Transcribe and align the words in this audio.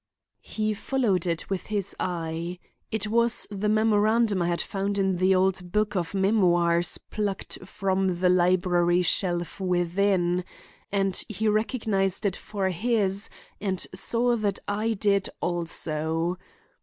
He 0.41 0.73
followed 0.73 1.27
it 1.27 1.47
with 1.51 1.67
his 1.67 1.95
eye. 1.99 2.57
It 2.91 3.05
was 3.05 3.45
the 3.51 3.69
memorandum 3.69 4.41
I 4.41 4.47
had 4.47 4.59
found 4.59 4.97
in 4.97 5.17
the 5.17 5.35
old 5.35 5.71
book 5.71 5.95
of 5.95 6.15
memoirs 6.15 6.97
plucked 7.11 7.59
from 7.67 8.19
the 8.19 8.27
library 8.29 9.03
shelf 9.03 9.59
within, 9.59 10.43
and 10.91 11.23
he 11.29 11.47
recognized 11.47 12.25
it 12.25 12.35
for 12.35 12.69
his 12.69 13.29
and 13.59 13.85
saw 13.93 14.35
that 14.37 14.57
I 14.67 14.93
did 14.93 15.29
also. 15.39 16.39